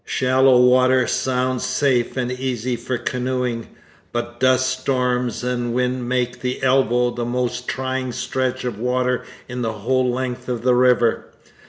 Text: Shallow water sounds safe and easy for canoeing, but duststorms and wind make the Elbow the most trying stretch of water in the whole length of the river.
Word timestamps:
Shallow 0.03 0.59
water 0.59 1.05
sounds 1.05 1.63
safe 1.63 2.17
and 2.17 2.31
easy 2.31 2.75
for 2.75 2.97
canoeing, 2.97 3.67
but 4.11 4.39
duststorms 4.39 5.43
and 5.43 5.75
wind 5.75 6.09
make 6.09 6.41
the 6.41 6.63
Elbow 6.63 7.11
the 7.11 7.23
most 7.23 7.67
trying 7.67 8.11
stretch 8.11 8.63
of 8.65 8.79
water 8.79 9.23
in 9.47 9.61
the 9.61 9.73
whole 9.73 10.09
length 10.11 10.49
of 10.49 10.63
the 10.63 10.73
river. 10.73 11.27